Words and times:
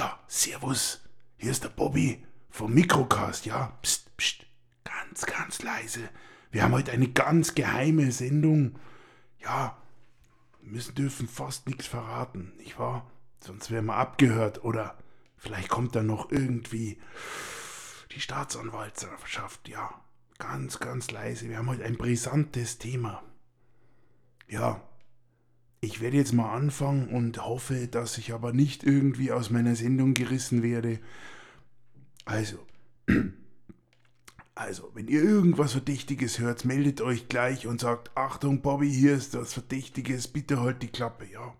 Ja, 0.00 0.18
servus. 0.28 1.02
Hier 1.36 1.50
ist 1.50 1.62
der 1.62 1.68
Bobby 1.68 2.24
vom 2.48 2.72
Mikrocast, 2.72 3.44
ja. 3.44 3.76
Psst, 3.82 4.16
psst. 4.16 4.46
Ganz, 4.82 5.26
ganz 5.26 5.60
leise. 5.60 6.08
Wir 6.50 6.62
haben 6.62 6.72
heute 6.72 6.92
eine 6.92 7.08
ganz 7.08 7.54
geheime 7.54 8.10
Sendung. 8.10 8.78
Ja, 9.40 9.76
müssen 10.62 10.94
dürfen 10.94 11.28
fast 11.28 11.66
nichts 11.66 11.86
verraten, 11.86 12.54
nicht 12.56 12.78
wahr? 12.78 13.10
Sonst 13.40 13.70
wären 13.70 13.84
wir 13.84 13.96
abgehört 13.96 14.64
oder 14.64 14.96
vielleicht 15.36 15.68
kommt 15.68 15.94
dann 15.94 16.06
noch 16.06 16.32
irgendwie 16.32 16.98
die 18.12 18.20
Staatsanwaltschaft. 18.20 19.68
Ja, 19.68 20.02
ganz, 20.38 20.78
ganz 20.78 21.10
leise. 21.10 21.50
Wir 21.50 21.58
haben 21.58 21.68
heute 21.68 21.84
ein 21.84 21.98
brisantes 21.98 22.78
Thema. 22.78 23.22
Ja, 24.48 24.80
ich 25.80 26.00
werde 26.00 26.18
jetzt 26.18 26.32
mal 26.32 26.52
anfangen 26.52 27.08
und 27.08 27.44
hoffe, 27.44 27.88
dass 27.88 28.18
ich 28.18 28.32
aber 28.32 28.52
nicht 28.52 28.84
irgendwie 28.84 29.32
aus 29.32 29.50
meiner 29.50 29.74
Sendung 29.74 30.14
gerissen 30.14 30.62
werde. 30.62 31.00
Also, 32.26 32.58
also, 34.54 34.90
wenn 34.94 35.08
ihr 35.08 35.22
irgendwas 35.22 35.72
Verdächtiges 35.72 36.38
hört, 36.38 36.66
meldet 36.66 37.00
euch 37.00 37.28
gleich 37.28 37.66
und 37.66 37.80
sagt, 37.80 38.10
Achtung, 38.14 38.60
Bobby, 38.60 38.92
hier 38.92 39.14
ist 39.14 39.34
was 39.34 39.54
Verdächtiges, 39.54 40.28
bitte 40.28 40.60
halt 40.60 40.82
die 40.82 40.88
Klappe, 40.88 41.26
ja. 41.32 41.54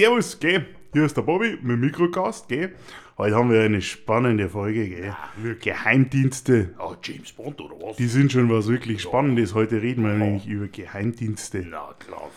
Servus, 0.00 0.40
gell? 0.40 0.64
Hier 0.94 1.04
ist 1.04 1.14
der 1.18 1.20
Bobby 1.20 1.58
mit 1.60 1.72
dem 1.72 1.80
Mikrocast, 1.80 2.48
gell? 2.48 2.72
Heute 3.18 3.34
haben 3.36 3.50
wir 3.50 3.60
eine 3.60 3.82
spannende 3.82 4.48
Folge, 4.48 4.88
gell? 4.88 5.14
Geheimdienste. 5.60 6.70
Ja, 6.78 6.96
James 7.02 7.32
Bond 7.32 7.60
oder 7.60 7.74
was? 7.82 7.98
Die 7.98 8.06
sind 8.06 8.32
schon 8.32 8.48
was 8.48 8.68
wirklich 8.68 9.02
Spannendes. 9.02 9.52
Heute 9.52 9.82
reden 9.82 10.02
wir 10.04 10.14
nämlich 10.14 10.46
über 10.46 10.68
Geheimdienste. 10.68 11.66
Na 11.68 11.94
klar. 11.98 12.30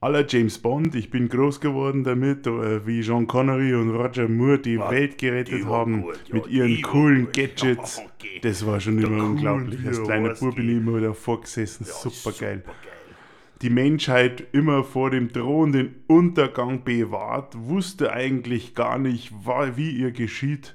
Aller 0.00 0.24
James 0.28 0.58
Bond, 0.60 0.94
ich 0.94 1.10
bin 1.10 1.28
groß 1.28 1.60
geworden 1.60 2.04
damit, 2.04 2.46
äh, 2.46 2.86
wie 2.86 3.02
Sean 3.02 3.26
Connery 3.26 3.74
und 3.74 3.90
Roger 3.90 4.28
Moore 4.28 4.60
die 4.60 4.74
Ja, 4.74 4.88
Welt 4.88 5.18
gerettet 5.18 5.62
die 5.62 5.64
haben 5.64 6.02
gut, 6.02 6.20
ja, 6.28 6.34
mit 6.36 6.46
ihren 6.46 6.82
coolen. 6.82 7.32
Gadgets. 7.32 7.96
Ja, 7.96 8.04
okay. 8.16 8.38
Das 8.42 8.64
war 8.64 8.78
schon 8.78 8.98
Der 8.98 9.08
immer 9.08 9.24
cool, 9.24 9.30
unglaublich. 9.30 9.84
Als 9.84 9.98
ja, 9.98 10.04
kleiner 10.04 10.34
Bub 10.34 10.54
bin 10.54 10.68
ich 10.68 10.76
immer 10.76 11.00
davor 11.00 11.40
gesessen. 11.40 11.84
Ja, 11.84 11.92
super 11.94 12.30
geil. 12.38 12.62
supergeil. 12.64 12.95
Die 13.62 13.70
Menschheit 13.70 14.48
immer 14.52 14.84
vor 14.84 15.10
dem 15.10 15.32
drohenden 15.32 15.94
Untergang 16.08 16.84
bewahrt, 16.84 17.56
wusste 17.58 18.12
eigentlich 18.12 18.74
gar 18.74 18.98
nicht, 18.98 19.32
wie 19.32 19.90
ihr 19.90 20.12
geschieht. 20.12 20.74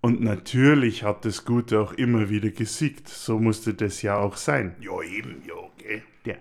Und 0.00 0.20
natürlich 0.22 1.04
hat 1.04 1.24
das 1.24 1.44
Gute 1.44 1.80
auch 1.80 1.92
immer 1.92 2.30
wieder 2.30 2.50
gesiegt. 2.50 3.08
So 3.08 3.38
musste 3.38 3.74
das 3.74 4.02
ja 4.02 4.18
auch 4.18 4.36
sein. 4.36 4.74
Ja, 4.80 5.00
eben, 5.02 5.42
ja, 5.46 5.54
gell? 5.78 6.02
Der 6.24 6.38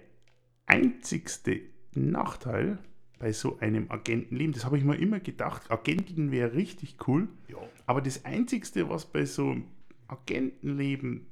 einzigste 0.65 1.59
Nachteil 1.93 2.79
bei 3.19 3.33
so 3.33 3.59
einem 3.59 3.91
Agentenleben, 3.91 4.53
das 4.53 4.65
habe 4.65 4.77
ich 4.77 4.83
mir 4.83 4.95
immer 4.95 5.19
gedacht, 5.19 5.69
Agentin 5.69 6.31
wäre 6.31 6.53
richtig 6.53 6.95
cool, 7.07 7.27
Ja. 7.49 7.57
aber 7.85 8.01
das 8.01 8.25
einzigste, 8.25 8.89
was 8.89 9.05
bei 9.05 9.25
so 9.25 9.51
einem 9.51 9.65
Agentenleben 10.07 11.27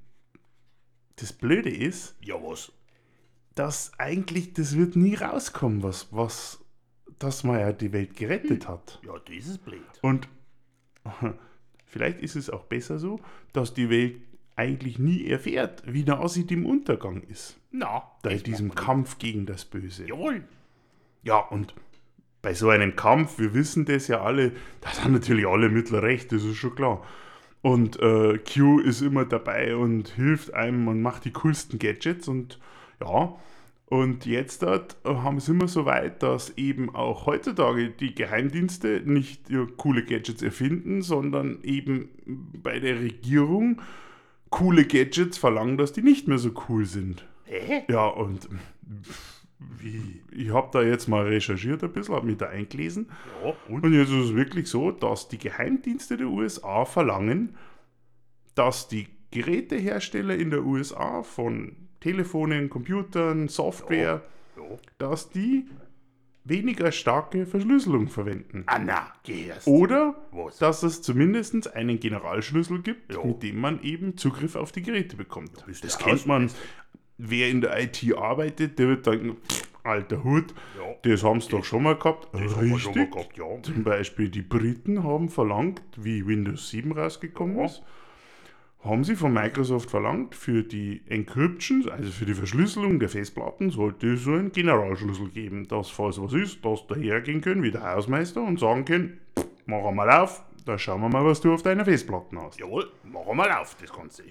das 1.15 1.33
Blöde 1.33 1.71
ist, 1.71 2.15
Ja, 2.21 2.35
was? 2.35 2.71
Dass 3.55 3.91
eigentlich 3.97 4.53
das 4.53 4.77
wird 4.77 4.95
nie 4.95 5.15
rauskommen, 5.15 5.83
was, 5.83 6.07
was, 6.11 6.63
dass 7.17 7.43
man 7.43 7.59
ja 7.59 7.73
die 7.73 7.91
Welt 7.91 8.15
gerettet 8.15 8.67
hat. 8.67 8.99
Ja, 9.05 9.13
das 9.19 9.47
ist 9.47 9.65
blöd. 9.65 9.81
Und 10.01 10.27
vielleicht 11.85 12.21
ist 12.21 12.35
es 12.35 12.49
auch 12.49 12.65
besser 12.65 12.99
so, 12.99 13.19
dass 13.53 13.73
die 13.73 13.89
Welt 13.89 14.21
eigentlich 14.55 14.99
nie 14.99 15.25
erfährt, 15.25 15.83
wie 15.85 16.03
nah 16.03 16.27
sie 16.27 16.45
dem 16.45 16.65
Untergang 16.65 17.21
ist. 17.21 17.57
Na, 17.71 18.03
Bei 18.23 18.35
diesem 18.35 18.75
Kampf 18.75 19.17
gegen 19.17 19.45
das 19.45 19.63
Böse. 19.63 20.07
Jawohl. 20.07 20.43
Ja, 21.23 21.39
und 21.39 21.73
bei 22.41 22.53
so 22.53 22.69
einem 22.69 22.95
Kampf, 22.95 23.39
wir 23.39 23.53
wissen 23.53 23.85
das 23.85 24.07
ja 24.07 24.21
alle, 24.21 24.51
da 24.81 24.91
sind 24.91 25.13
natürlich 25.13 25.47
alle 25.47 25.69
Mittel 25.69 25.99
recht, 25.99 26.31
das 26.31 26.43
ist 26.43 26.57
schon 26.57 26.75
klar. 26.75 27.05
Und 27.61 27.99
äh, 28.01 28.37
Q 28.37 28.79
ist 28.79 29.01
immer 29.01 29.25
dabei 29.25 29.75
und 29.75 30.09
hilft 30.09 30.53
einem 30.53 30.87
und 30.87 31.01
macht 31.01 31.25
die 31.25 31.33
coolsten 31.33 31.77
Gadgets 31.77 32.27
und 32.27 32.59
ja. 33.01 33.35
Und 33.85 34.27
jetzt 34.27 34.61
dort 34.61 34.97
haben 35.03 35.39
sie 35.39 35.51
immer 35.51 35.67
so 35.67 35.85
weit, 35.85 36.21
dass 36.21 36.55
eben 36.57 36.93
auch 36.93 37.25
heutzutage 37.25 37.89
die 37.89 38.13
Geheimdienste 38.13 39.01
nicht 39.03 39.49
coole 39.77 40.03
Gadgets 40.03 40.43
erfinden, 40.43 41.01
sondern 41.01 41.63
eben 41.63 42.09
bei 42.61 42.79
der 42.79 42.99
Regierung 42.99 43.81
coole 44.51 44.85
Gadgets 44.85 45.39
verlangen, 45.39 45.77
dass 45.77 45.91
die 45.91 46.03
nicht 46.03 46.27
mehr 46.27 46.37
so 46.37 46.51
cool 46.69 46.85
sind. 46.85 47.25
Hä? 47.45 47.83
Ja, 47.89 48.05
und 48.05 48.47
wie? 49.57 50.21
Ich 50.31 50.53
habe 50.53 50.69
da 50.71 50.83
jetzt 50.83 51.07
mal 51.07 51.25
recherchiert 51.25 51.83
ein 51.83 51.91
bisschen, 51.91 52.13
habe 52.13 52.27
mich 52.27 52.37
da 52.37 52.47
eingelesen. 52.47 53.09
Ja, 53.43 53.53
und? 53.67 53.83
Und 53.83 53.93
jetzt 53.93 54.11
ist 54.11 54.29
es 54.29 54.35
wirklich 54.35 54.67
so, 54.67 54.91
dass 54.91 55.29
die 55.29 55.39
Geheimdienste 55.39 56.15
der 56.15 56.27
USA 56.27 56.85
verlangen, 56.85 57.55
dass 58.53 58.87
die 58.87 59.07
Gerätehersteller 59.31 60.35
in 60.35 60.51
der 60.51 60.63
USA 60.63 61.23
von 61.23 61.88
Telefonen, 61.99 62.69
Computern, 62.69 63.47
Software, 63.47 64.21
Ja. 64.57 64.63
dass 64.97 65.29
die 65.29 65.65
weniger 66.45 66.91
starke 66.91 67.45
Verschlüsselung 67.45 68.07
verwenden. 68.07 68.63
Anna, 68.65 69.07
gehst. 69.23 69.67
Oder 69.67 70.15
Was? 70.31 70.57
dass 70.57 70.83
es 70.83 71.01
zumindest 71.01 71.75
einen 71.75 71.99
Generalschlüssel 71.99 72.81
gibt, 72.81 73.13
Ja. 73.13 73.23
mit 73.23 73.43
dem 73.43 73.59
man 73.59 73.81
eben 73.83 74.17
Zugriff 74.17 74.55
auf 74.55 74.71
die 74.71 74.81
Geräte 74.81 75.15
bekommt. 75.15 75.51
das 75.67 75.81
der 75.81 75.89
kennt 75.91 76.25
man. 76.25 76.49
Wer 77.17 77.49
in 77.49 77.59
der 77.61 77.77
IT 77.81 78.13
arbeitet, 78.17 78.79
der 78.79 78.87
wird 78.87 79.03
sagen, 79.05 79.35
pff, 79.47 79.63
alter 79.83 80.23
Hut, 80.23 80.53
Ja. 80.77 80.95
das 81.11 81.21
haben 81.23 81.41
sie 81.41 81.49
doch 81.49 81.65
schon 81.65 81.83
mal 81.83 81.97
gehabt. 81.97 82.29
Das 82.33 82.53
schon 82.53 82.69
mal 82.95 83.07
gehabt, 83.09 83.37
ja. 83.37 83.61
Zum 83.61 83.83
Beispiel 83.83 84.29
die 84.29 84.41
Briten 84.41 85.03
haben 85.03 85.27
verlangt, 85.29 85.81
wie 85.97 86.25
Windows 86.25 86.69
7 86.69 86.93
rausgekommen 86.93 87.57
Ja. 87.57 87.65
ist, 87.65 87.83
haben 88.81 89.03
sie 89.03 89.15
von 89.15 89.33
Microsoft 89.33 89.89
verlangt, 89.89 90.35
für 90.35 90.63
die 90.63 91.01
Encryption, 91.07 91.89
also 91.89 92.11
für 92.11 92.25
die 92.25 92.33
Verschlüsselung 92.33 92.99
der 92.99 93.09
Festplatten, 93.09 93.71
sollte 93.71 94.13
es 94.13 94.23
so 94.23 94.31
einen 94.31 94.51
Generalschlüssel 94.51 95.29
geben, 95.29 95.67
dass 95.67 95.89
falls 95.89 96.21
was 96.21 96.33
ist, 96.33 96.63
dass 96.63 96.87
da 96.87 96.95
hergehen 96.95 97.41
können 97.41 97.61
wie 97.61 97.71
der 97.71 97.83
Hausmeister 97.83 98.41
und 98.41 98.59
sagen 98.59 98.85
können, 98.85 99.19
"Pff, 99.37 99.47
mach 99.65 99.91
mal 99.91 100.09
auf, 100.09 100.43
da 100.65 100.77
schauen 100.77 101.01
wir 101.01 101.09
mal, 101.09 101.25
was 101.25 101.41
du 101.41 101.53
auf 101.53 101.63
deiner 101.63 101.83
Festplatten 101.83 102.39
hast. 102.39 102.59
Jawohl, 102.59 102.89
machen 103.03 103.37
wir 103.37 103.59
auf, 103.59 103.75
das 103.75 103.91
Ganze. 103.91 104.23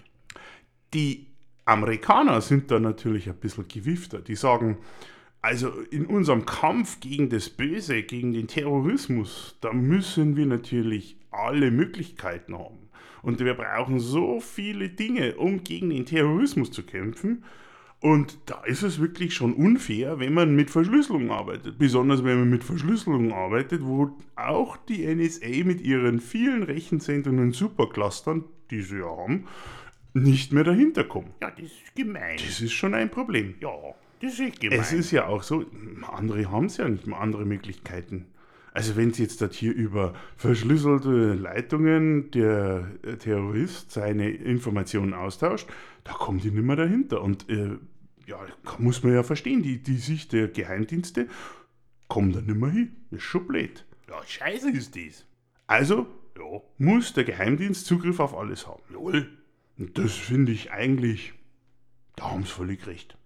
Die 0.95 1.27
Amerikaner 1.65 2.41
sind 2.41 2.71
da 2.71 2.79
natürlich 2.79 3.29
ein 3.29 3.37
bisschen 3.37 3.69
gewiffter. 3.69 4.21
Die 4.21 4.37
sagen, 4.37 4.79
also 5.43 5.71
in 5.91 6.07
unserem 6.07 6.47
Kampf 6.47 7.01
gegen 7.01 7.29
das 7.29 7.51
Böse, 7.51 8.03
gegen 8.03 8.33
den 8.33 8.49
Terrorismus, 8.49 9.57
da 9.61 9.73
müssen 9.73 10.37
wir 10.37 10.47
natürlich 10.47 11.17
alle 11.31 11.71
Möglichkeiten 11.71 12.57
haben. 12.57 12.88
Und 13.23 13.41
wir 13.41 13.55
brauchen 13.55 13.99
so 13.99 14.41
viele 14.41 14.89
Dinge, 14.89 15.37
um 15.37 15.65
gegen 15.65 15.91
den 15.91 16.07
Terrorismus 16.07 16.71
zu 16.71 16.83
kämpfen. 16.83 17.45
Und 18.01 18.39
da 18.47 18.63
ist 18.63 18.83
es 18.83 19.01
wirklich 19.01 19.35
schon 19.35 19.55
unfair, 19.55 20.21
wenn 20.21 20.33
man 20.33 20.55
mit 20.55 20.71
Verschlüsselung 20.71 21.33
arbeitet. 21.33 21.79
Besonders 21.79 22.23
wenn 22.23 22.39
man 22.39 22.51
mit 22.51 22.63
Verschlüsselung 22.63 23.33
arbeitet, 23.33 23.85
wo 23.85 24.17
auch 24.37 24.77
die 24.77 25.05
NSA 25.05 25.65
mit 25.65 25.81
ihren 25.81 26.21
vielen 26.21 26.63
Rechenzentren 26.63 27.41
und 27.41 27.57
Superclustern, 27.57 28.45
die 28.71 28.83
sie 28.83 28.99
ja 28.99 29.07
haben, 29.07 29.47
nicht 30.15 30.53
mehr 30.53 30.65
dahinter 30.65 31.05
kommen. 31.05 31.31
Ja, 31.43 31.51
das 31.51 31.65
ist 31.65 31.95
gemein. 31.97 32.37
Das 32.37 32.61
ist 32.61 32.73
schon 32.73 32.95
ein 32.95 33.11
Problem. 33.11 33.55
Ja, 33.61 33.71
das 34.21 34.39
ist 34.39 34.61
gemein. 34.61 34.79
Es 34.79 34.93
ist 34.93 35.11
ja 35.11 35.27
auch 35.27 35.43
so, 35.43 35.65
andere 36.03 36.51
haben 36.51 36.67
es 36.67 36.77
ja 36.77 36.89
nicht 36.89 37.07
mehr 37.07 37.21
andere 37.21 37.45
Möglichkeiten. 37.45 38.27
Also 38.79 38.95
wenn 38.95 39.11
es 39.11 39.19
jetzt 39.19 39.43
dort 39.43 39.55
hier 39.55 39.75
über 39.75 40.15
verschlüsselte 40.37 41.35
Leitungen 41.35 42.31
der 42.31 42.89
äh, 43.03 43.17
Terrorist 43.17 43.91
seine 43.91 44.31
Informationen 44.31 45.15
austauscht, 45.15 45.69
da 46.05 46.13
kommen 46.13 46.39
die 46.39 46.53
nicht 46.53 46.63
mehr 46.63 46.77
dahinter. 46.77 47.23
Und 47.23 47.51
äh, 47.51 47.77
ja, 48.29 48.39
muss 48.79 49.03
man 49.03 49.15
ja 49.15 49.25
verstehen, 49.25 49.65
die, 49.65 49.83
die 49.83 49.97
Sicht 49.97 50.33
der 50.33 50.47
Geheimdienste 50.47 51.27
kommen 52.07 52.33
da 52.33 52.41
nicht 52.41 52.55
mehr 52.55 52.71
hin. 52.71 52.95
Ist 53.11 53.25
schon 53.25 53.49
blöd. 53.49 53.85
ja, 54.09 54.23
scheiße 54.25 54.71
ist 54.71 54.95
das. 54.95 55.27
Also 55.67 56.07
Ja, 56.39 56.61
muss 56.79 57.13
der 57.15 57.25
Geheimdienst 57.25 57.85
Zugriff 57.85 58.21
auf 58.21 58.33
alles 58.33 58.69
haben. 58.69 58.85
jawohl. 58.93 59.29
Und 59.77 59.99
das 59.99 60.13
finde 60.15 60.53
ich 60.53 60.71
eigentlich, 60.71 61.33
da 62.15 62.31
haben 62.31 62.45
sie 62.45 62.53
völlig 62.53 62.87
recht. 62.87 63.19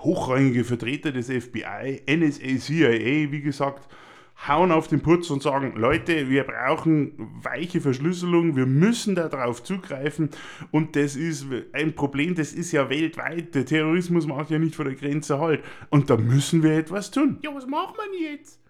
Hochrangige 0.00 0.64
Vertreter 0.64 1.12
des 1.12 1.26
FBI, 1.28 2.02
NSA, 2.08 2.58
CIA, 2.58 3.30
wie 3.30 3.42
gesagt, 3.42 3.88
hauen 4.46 4.72
auf 4.72 4.88
den 4.88 5.00
Putz 5.02 5.30
und 5.30 5.42
sagen, 5.42 5.74
Leute, 5.76 6.28
wir 6.28 6.44
brauchen 6.44 7.12
weiche 7.42 7.80
Verschlüsselung, 7.80 8.56
wir 8.56 8.66
müssen 8.66 9.14
darauf 9.14 9.62
zugreifen 9.62 10.30
und 10.70 10.96
das 10.96 11.14
ist 11.16 11.46
ein 11.72 11.94
Problem, 11.94 12.34
das 12.34 12.52
ist 12.52 12.72
ja 12.72 12.88
weltweit. 12.90 13.54
Der 13.54 13.64
Terrorismus 13.64 14.26
macht 14.26 14.50
ja 14.50 14.58
nicht 14.58 14.74
vor 14.74 14.84
der 14.84 14.94
Grenze 14.94 15.38
halt 15.38 15.62
und 15.90 16.10
da 16.10 16.16
müssen 16.16 16.62
wir 16.62 16.72
etwas 16.76 17.10
tun. 17.10 17.38
Ja, 17.42 17.54
was 17.54 17.66
macht 17.66 17.96
man 17.96 18.06
jetzt? 18.20 18.60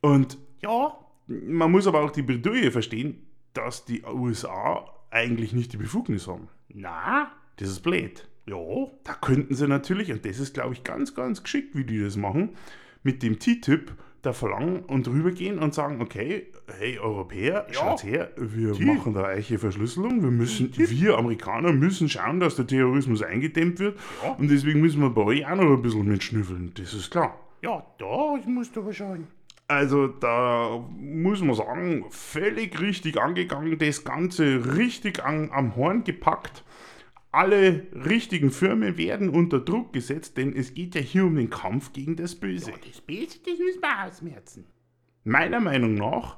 Und 0.00 0.38
Ja, 0.60 0.98
man 1.28 1.70
muss 1.70 1.86
aber 1.86 2.00
auch 2.00 2.10
die 2.10 2.22
Bredouille 2.22 2.70
verstehen, 2.72 3.26
dass 3.54 3.84
die 3.84 4.02
USA 4.04 4.84
eigentlich 5.10 5.52
nicht 5.52 5.72
die 5.72 5.76
Befugnis 5.76 6.26
haben. 6.26 6.48
na, 6.68 7.30
Das 7.56 7.68
ist 7.68 7.80
blöd. 7.80 8.28
ja, 8.46 8.56
Da 9.04 9.14
könnten 9.14 9.54
sie 9.54 9.68
natürlich, 9.68 10.10
und 10.10 10.24
das 10.24 10.38
ist, 10.40 10.54
glaube 10.54 10.74
ich, 10.74 10.82
ganz, 10.84 11.14
ganz 11.14 11.42
geschickt, 11.42 11.76
wie 11.76 11.84
die 11.84 12.00
das 12.00 12.16
machen, 12.16 12.56
mit 13.04 13.22
dem 13.22 13.38
TTIP 13.38 13.92
da 14.22 14.32
verlangen 14.32 14.80
und 14.84 15.08
rübergehen 15.08 15.58
und 15.58 15.74
sagen, 15.74 16.00
okay, 16.00 16.46
hey 16.78 16.98
Europäer, 16.98 17.66
Ja. 17.68 17.74
schaut 17.74 18.04
her, 18.04 18.30
wir 18.36 18.72
Die. 18.72 18.84
machen 18.84 19.14
da 19.14 19.24
eiche 19.24 19.58
Verschlüsselung, 19.58 20.22
wir 20.22 20.30
müssen, 20.30 20.72
wir 20.76 21.18
Amerikaner 21.18 21.72
müssen 21.72 22.08
schauen, 22.08 22.38
dass 22.40 22.56
der 22.56 22.66
Terrorismus 22.66 23.22
eingedämmt 23.22 23.80
wird 23.80 23.98
Ja. 24.24 24.30
und 24.32 24.48
deswegen 24.50 24.80
müssen 24.80 25.00
wir 25.00 25.10
bei 25.10 25.22
euch 25.22 25.44
auch 25.46 25.56
noch 25.56 25.64
ein 25.76 25.82
bisschen 25.82 26.06
mitschnüffeln, 26.06 26.72
das 26.76 26.94
ist 26.94 27.10
klar. 27.10 27.36
ja, 27.62 27.84
da 27.98 28.38
musst 28.46 28.74
du 28.76 28.92
schauen. 28.92 29.26
Also 29.68 30.06
da 30.08 30.84
muss 30.98 31.40
man 31.40 31.54
sagen, 31.54 32.04
völlig 32.10 32.78
richtig 32.80 33.18
angegangen, 33.20 33.78
das 33.78 34.04
Ganze 34.04 34.76
richtig 34.76 35.24
an, 35.24 35.50
am 35.52 35.76
Horn 35.76 36.04
gepackt. 36.04 36.62
Alle 37.32 37.86
richtigen 37.92 38.50
Firmen 38.50 38.98
werden 38.98 39.30
unter 39.30 39.58
Druck 39.58 39.94
gesetzt, 39.94 40.36
denn 40.36 40.54
es 40.54 40.74
geht 40.74 40.94
ja 40.94 41.00
hier 41.00 41.24
um 41.24 41.36
den 41.36 41.48
Kampf 41.48 41.94
gegen 41.94 42.14
das 42.14 42.34
Böse. 42.34 42.72
Ja, 42.72 42.76
das 42.86 43.00
Beste, 43.00 43.50
das 43.50 43.58
müssen 43.58 43.80
wir 43.80 44.04
ausmerzen. 44.04 44.66
Meiner 45.24 45.60
Meinung 45.60 45.94
nach 45.94 46.36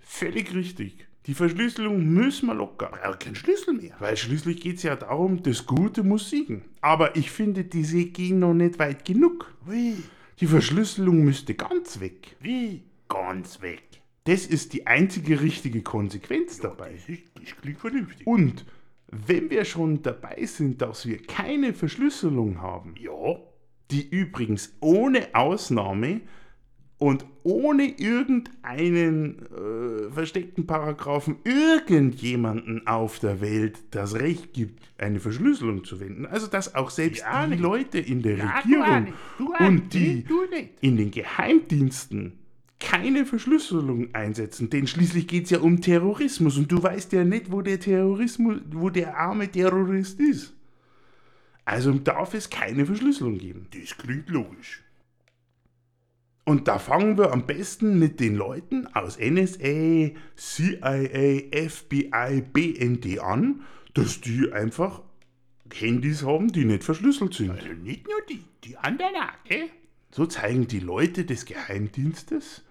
völlig 0.00 0.52
richtig. 0.52 1.06
Die 1.26 1.34
Verschlüsselung 1.34 2.04
müssen 2.04 2.46
wir 2.46 2.54
locker. 2.54 2.88
Braucht 2.88 3.20
keinen 3.20 3.36
Schlüssel 3.36 3.74
mehr. 3.74 3.94
Weil 4.00 4.16
schließlich 4.16 4.60
geht 4.60 4.76
es 4.76 4.82
ja 4.82 4.96
darum, 4.96 5.44
das 5.44 5.64
Gute 5.64 6.02
muss 6.02 6.30
siegen. 6.30 6.62
Aber 6.80 7.14
ich 7.14 7.30
finde, 7.30 7.64
diese 7.64 8.04
gehen 8.06 8.40
noch 8.40 8.54
nicht 8.54 8.80
weit 8.80 9.04
genug. 9.04 9.54
Wie? 9.64 9.96
Die 10.40 10.46
Verschlüsselung 10.46 11.24
müsste 11.24 11.54
ganz 11.54 12.00
weg. 12.00 12.36
Wie? 12.40 12.82
Ganz 13.08 13.60
weg. 13.62 13.82
Das 14.24 14.44
ist 14.44 14.72
die 14.72 14.88
einzige 14.88 15.40
richtige 15.40 15.82
Konsequenz 15.82 16.58
dabei. 16.58 16.92
Das, 16.94 17.08
ist, 17.08 17.22
das 17.34 17.56
klingt 17.60 17.78
vernünftig. 17.78 18.26
Und 18.26 18.64
wenn 19.08 19.50
wir 19.50 19.64
schon 19.64 20.02
dabei 20.02 20.44
sind, 20.46 20.82
dass 20.82 21.06
wir 21.06 21.18
keine 21.22 21.72
Verschlüsselung 21.74 22.60
haben, 22.60 22.94
Ja, 22.98 23.36
die 23.90 24.08
übrigens 24.08 24.76
ohne 24.80 25.28
Ausnahme 25.34 26.22
und 26.98 27.24
ohne 27.42 27.84
irgendeinen 27.98 29.38
äh, 29.46 30.10
versteckten 30.10 30.66
Paragraphen 30.66 31.36
irgendjemanden 31.44 32.86
auf 32.86 33.18
der 33.18 33.40
Welt 33.40 33.78
das 33.90 34.14
Recht 34.14 34.54
gibt, 34.54 34.82
eine 34.98 35.20
Verschlüsselung 35.20 35.84
zu 35.84 36.00
wenden. 36.00 36.26
Also 36.26 36.46
dass 36.46 36.74
auch 36.74 36.90
selbst 36.90 37.20
Ja, 37.20 37.44
die 37.44 37.50
nicht. 37.50 37.60
Leute 37.62 37.98
in 37.98 38.22
der 38.22 38.38
Ja, 38.38 38.44
du 38.44 38.50
auch 38.50 38.64
Regierung 38.64 39.04
nicht. 39.04 39.14
Du 39.38 39.54
auch 39.54 39.60
und 39.60 39.94
die 39.94 40.24
Du 40.24 40.40
in 40.80 40.96
den 40.96 41.10
Geheimdiensten 41.10 42.38
keine 42.78 43.24
Verschlüsselung 43.24 44.14
einsetzen, 44.14 44.68
denn 44.70 44.86
schließlich 44.86 45.26
geht 45.26 45.44
es 45.44 45.50
ja 45.50 45.60
um 45.60 45.80
Terrorismus 45.80 46.58
und 46.58 46.70
du 46.70 46.82
weißt 46.82 47.12
ja 47.12 47.24
nicht, 47.24 47.50
wo 47.50 47.62
der 47.62 47.80
Terrorismus, 47.80 48.60
wo 48.70 48.90
der 48.90 49.16
arme 49.16 49.50
Terrorist 49.50 50.20
ist. 50.20 50.54
Also 51.64 51.92
darf 51.94 52.34
es 52.34 52.48
keine 52.48 52.86
Verschlüsselung 52.86 53.38
geben. 53.38 53.66
das 53.72 53.96
klingt 53.96 54.28
logisch. 54.28 54.82
Und 56.44 56.68
da 56.68 56.78
fangen 56.78 57.18
wir 57.18 57.32
am 57.32 57.44
besten 57.44 57.98
mit 57.98 58.20
den 58.20 58.36
Leuten 58.36 58.86
aus 58.94 59.18
NSA, 59.18 60.10
CIA, 60.36 61.68
FBI, 61.68 62.42
BND 62.52 63.18
an, 63.18 63.62
dass 63.94 64.20
die 64.20 64.52
einfach 64.52 65.02
Handys 65.74 66.22
haben, 66.22 66.52
die 66.52 66.64
nicht 66.64 66.84
verschlüsselt 66.84 67.34
sind. 67.34 67.50
Also 67.50 67.72
nicht 67.82 68.06
nur 68.06 68.20
die, 68.28 68.44
die 68.62 68.76
anderen 68.76 69.16
auch, 69.16 69.44
gell? 69.48 69.68
So 70.12 70.26
zeigen 70.26 70.68
die 70.68 70.78
Leute 70.78 71.24
des 71.24 71.46
Geheimdienstes, 71.46 72.62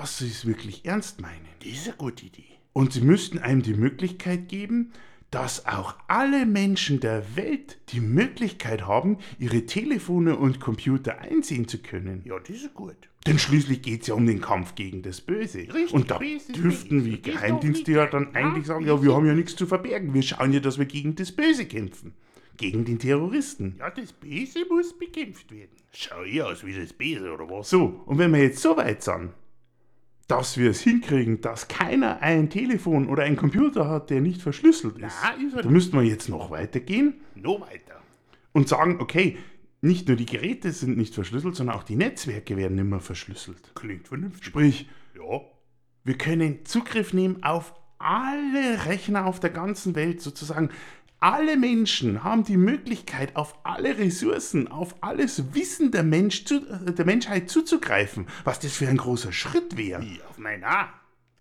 dass 0.00 0.18
sie 0.18 0.26
es 0.26 0.44
wirklich 0.44 0.84
ernst 0.84 1.20
meinen. 1.20 1.46
Das 1.60 1.72
ist 1.72 1.86
eine 1.86 1.96
gute 1.96 2.26
Idee. 2.26 2.42
Und 2.72 2.92
sie 2.92 3.00
müssten 3.00 3.38
einem 3.38 3.62
die 3.62 3.74
Möglichkeit 3.74 4.48
geben, 4.48 4.92
dass 5.30 5.66
auch 5.66 5.94
alle 6.08 6.46
Menschen 6.46 7.00
der 7.00 7.36
Welt 7.36 7.78
die 7.90 8.00
Möglichkeit 8.00 8.86
haben, 8.86 9.18
ihre 9.38 9.66
Telefone 9.66 10.36
und 10.36 10.60
Computer 10.60 11.18
einsehen 11.20 11.68
zu 11.68 11.78
können. 11.78 12.22
Ja, 12.24 12.38
das 12.38 12.56
ist 12.56 12.74
gut. 12.74 12.96
Denn 13.26 13.38
schließlich 13.38 13.82
geht 13.82 14.02
es 14.02 14.08
ja 14.08 14.14
um 14.14 14.26
den 14.26 14.40
Kampf 14.40 14.74
gegen 14.74 15.02
das 15.02 15.20
Böse. 15.20 15.60
Richtig, 15.60 15.92
und 15.92 16.10
da 16.10 16.18
dürften 16.18 17.04
wir 17.04 17.18
Geheimdienste 17.18 17.92
ja 17.92 18.06
dann 18.06 18.34
eigentlich 18.34 18.66
sagen, 18.66 18.84
ja, 18.84 19.02
wir 19.02 19.14
haben 19.14 19.26
ja 19.26 19.34
nichts 19.34 19.56
zu 19.56 19.66
verbergen. 19.66 20.12
Wir 20.12 20.22
schauen 20.22 20.52
ja, 20.52 20.60
dass 20.60 20.78
wir 20.78 20.86
gegen 20.86 21.14
das 21.14 21.32
Böse 21.32 21.66
kämpfen. 21.66 22.14
Gegen 22.56 22.84
den 22.84 22.98
Terroristen. 22.98 23.76
Ja, 23.78 23.90
das 23.90 24.12
Böse 24.12 24.66
muss 24.68 24.96
bekämpft 24.96 25.50
werden. 25.50 25.70
Schau 25.92 26.22
ich 26.24 26.42
aus 26.42 26.64
wie 26.66 26.74
das 26.74 26.92
Böse, 26.92 27.32
oder 27.32 27.48
was? 27.48 27.70
So, 27.70 28.02
und 28.06 28.18
wenn 28.18 28.32
wir 28.32 28.42
jetzt 28.42 28.60
so 28.60 28.76
weit 28.76 29.02
sind, 29.02 29.30
dass 30.26 30.56
wir 30.56 30.70
es 30.70 30.80
hinkriegen, 30.80 31.40
dass 31.40 31.68
keiner 31.68 32.20
ein 32.22 32.50
Telefon 32.50 33.08
oder 33.08 33.24
ein 33.24 33.36
Computer 33.36 33.88
hat, 33.88 34.10
der 34.10 34.20
nicht 34.20 34.40
verschlüsselt 34.42 34.98
ist, 34.98 35.14
Na, 35.22 35.30
ist 35.46 35.54
er 35.54 35.62
da 35.62 35.68
müssten 35.70 35.96
wir 35.96 36.04
jetzt 36.04 36.28
noch 36.28 36.50
weitergehen 36.50 37.14
noch 37.34 37.60
weiter. 37.60 38.00
und 38.52 38.68
sagen, 38.68 38.98
okay, 39.00 39.36
nicht 39.80 40.08
nur 40.08 40.16
die 40.16 40.26
Geräte 40.26 40.72
sind 40.72 40.96
nicht 40.96 41.14
verschlüsselt, 41.14 41.56
sondern 41.56 41.76
auch 41.76 41.82
die 41.82 41.96
Netzwerke 41.96 42.56
werden 42.56 42.78
immer 42.78 43.00
verschlüsselt. 43.00 43.72
Klingt 43.74 44.08
vernünftig. 44.08 44.46
Sprich, 44.46 44.88
Ja, 45.14 45.40
wir 46.04 46.16
können 46.18 46.64
Zugriff 46.64 47.12
nehmen 47.12 47.42
auf 47.42 47.74
alle 47.98 48.86
Rechner 48.86 49.26
auf 49.26 49.40
der 49.40 49.50
ganzen 49.50 49.94
Welt 49.94 50.20
sozusagen. 50.20 50.70
Alle 51.20 51.56
Menschen 51.56 52.22
haben 52.22 52.44
die 52.44 52.56
Möglichkeit, 52.58 53.34
auf 53.36 53.56
alle 53.64 53.96
Ressourcen, 53.96 54.68
auf 54.68 54.94
alles 55.00 55.54
Wissen 55.54 55.90
der, 55.90 56.02
Mensch 56.02 56.44
zu, 56.44 56.60
der 56.60 57.04
Menschheit 57.06 57.48
zuzugreifen. 57.48 58.26
Was 58.44 58.60
das 58.60 58.72
für 58.76 58.88
ein 58.88 58.98
großer 58.98 59.32
Schritt 59.32 59.76
wäre. 59.78 60.02
wie 60.02 60.20
auf 60.28 60.36
mein 60.38 60.62
A. 60.64 60.88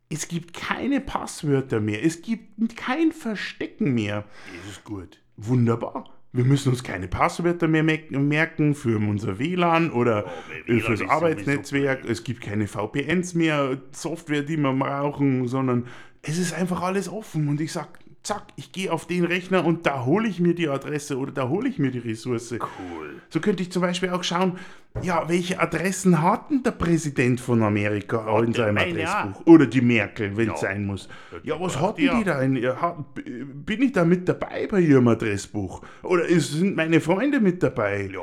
Es 0.10 0.28
gibt 0.28 0.54
keine 0.54 1.02
Passwörter 1.02 1.82
mehr. 1.82 2.04
Es 2.06 2.22
gibt 2.22 2.78
kein 2.78 3.12
Verstecken 3.12 3.94
mehr. 3.94 4.24
Das 4.64 4.74
ist 4.78 4.84
gut. 4.86 5.20
Wunderbar. 5.38 6.10
Wir 6.32 6.46
müssen 6.46 6.70
uns 6.70 6.84
keine 6.84 7.08
Passwörter 7.08 7.68
mehr 7.68 7.84
merk- 7.84 8.10
merken 8.12 8.76
für 8.76 8.98
unser 8.98 9.38
WLAN 9.38 9.92
oder 9.92 10.26
WLAN 10.66 10.82
fürs 10.82 11.02
ist 11.02 11.10
Arbeitsnetzwerk. 11.10 12.06
Es 12.06 12.24
gibt 12.24 12.42
keine 12.42 12.68
VPNs 12.68 13.34
mehr, 13.34 13.82
Software, 13.92 14.44
die 14.44 14.58
wir 14.58 14.74
brauchen, 14.74 15.48
sondern 15.48 15.88
es 16.22 16.38
ist 16.38 16.54
einfach 16.54 16.82
alles 16.82 17.10
offen. 17.10 17.48
Und 17.50 17.60
ich 17.62 17.72
sag, 17.72 18.00
zack, 18.24 18.44
ich 18.56 18.72
gehe 18.72 18.92
auf 18.92 19.06
den 19.06 19.26
Rechner 19.26 19.66
und 19.66 19.86
da 19.86 20.06
hole 20.06 20.28
ich 20.28 20.40
mir 20.40 20.56
die 20.56 20.70
Adresse 20.70 21.18
oder 21.18 21.32
da 21.32 21.50
hole 21.50 21.68
ich 21.70 21.78
mir 21.80 21.92
die 21.92 22.00
Ressource. 22.00 22.52
Cool. 22.54 23.22
So 23.30 23.40
könnte 23.40 23.62
ich 23.64 23.72
zum 23.72 23.82
Beispiel 23.82 24.10
auch 24.10 24.24
schauen, 24.24 24.58
ja, 25.02 25.28
welche 25.28 25.60
Adressen 25.60 26.22
hat 26.22 26.50
denn 26.52 26.62
der 26.64 26.72
Präsident 26.72 27.40
von 27.42 27.64
Amerika 27.64 28.40
in 28.40 28.54
der 28.54 28.66
seinem 28.66 28.78
Adressbuch? 28.78 29.46
Oder 29.48 29.66
die 29.66 29.82
Merkel, 29.82 30.38
wenn 30.38 30.50
es 30.52 30.62
Ja. 30.62 30.68
sein 30.70 30.86
muss. 30.86 31.10
Ja, 31.44 31.60
was 31.60 31.80
hatten 31.82 31.98
die 32.00 32.06
ja. 32.06 32.18
die 32.18 32.24
da? 32.24 32.42
In, 32.42 32.64
hat- 32.82 32.98
bin 33.16 33.82
ich 33.82 33.92
da 33.92 34.06
mit 34.06 34.30
dabei 34.30 34.68
bei 34.68 34.80
ihrem 34.82 35.08
Adressbuch? 35.08 35.82
Oder 36.04 36.28
sind 36.40 36.76
meine 36.76 37.02
Freunde 37.02 37.40
mit 37.42 37.62
dabei? 37.64 38.10
Ja, 38.14 38.22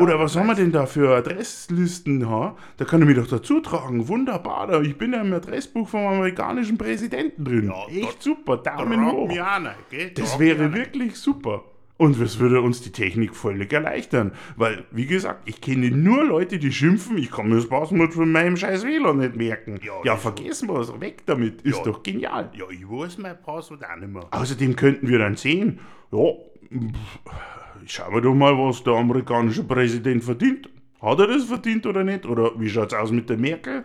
Oder 0.00 0.18
was 0.18 0.34
haben 0.36 0.46
wir 0.46 0.54
denn 0.54 0.72
da 0.72 0.86
für 0.86 1.14
Adresslisten? 1.16 2.28
Ha? 2.28 2.56
Da 2.76 2.84
kann 2.84 3.00
ich 3.02 3.06
mich 3.08 3.16
doch 3.16 3.26
dazu 3.26 3.60
tragen. 3.60 4.08
Wunderbar, 4.08 4.66
da. 4.66 4.80
ich 4.80 4.96
bin 4.96 5.12
ja 5.12 5.20
im 5.20 5.32
Adressbuch 5.32 5.88
vom 5.88 6.06
amerikanischen 6.06 6.78
Präsidenten 6.78 7.44
drin. 7.44 7.66
Ja, 7.68 7.86
Echt 8.08 8.22
super, 8.22 8.56
Daumen 8.58 9.04
hoch. 9.10 9.28
gell? 9.90 10.10
Das 10.14 10.38
wäre 10.38 10.72
wirklich 10.72 11.16
super. 11.16 11.64
Und 11.98 12.20
das 12.20 12.38
würde 12.38 12.60
uns 12.62 12.80
die 12.80 12.92
Technik 12.92 13.34
völlig 13.34 13.72
erleichtern. 13.72 14.30
Weil, 14.56 14.84
wie 14.92 15.06
gesagt, 15.06 15.48
ich 15.48 15.60
kenne 15.60 15.90
nur 15.90 16.22
Leute, 16.24 16.58
die 16.58 16.70
schimpfen, 16.72 17.18
ich 17.18 17.28
kann 17.28 17.48
mir 17.48 17.56
das 17.56 17.68
Passwort 17.68 18.14
von 18.14 18.30
meinem 18.30 18.56
scheiß 18.56 18.84
WLAN 18.86 19.18
nicht 19.18 19.34
merken. 19.34 19.80
Ja, 19.84 19.94
Ja, 20.04 20.16
vergessen 20.16 20.68
wir 20.68 20.78
es, 20.78 21.00
weg 21.00 21.22
damit. 21.26 21.62
Ist 21.62 21.78
Ja. 21.78 21.82
doch 21.82 22.04
genial. 22.04 22.52
Ja, 22.56 22.66
ich 22.70 22.88
weiß 22.88 23.18
mein 23.18 23.36
Passwort 23.42 23.82
auch 23.84 23.96
nicht 23.96 24.12
mehr. 24.12 24.28
Außerdem 24.30 24.76
könnten 24.76 25.08
wir 25.08 25.18
dann 25.18 25.34
sehen, 25.34 25.80
ja, 26.12 26.18
schauen 27.86 28.14
wir 28.14 28.20
doch 28.20 28.34
mal, 28.34 28.56
was 28.56 28.82
der 28.82 28.94
amerikanische 28.94 29.64
Präsident 29.64 30.24
verdient. 30.24 30.68
Hat 31.00 31.20
er 31.20 31.28
das 31.28 31.44
verdient 31.44 31.86
oder 31.86 32.02
nicht? 32.04 32.26
Oder 32.26 32.52
wie 32.58 32.68
schaut 32.68 32.92
es 32.92 32.98
aus 32.98 33.10
mit 33.12 33.28
der 33.30 33.36
Merkel? 33.38 33.84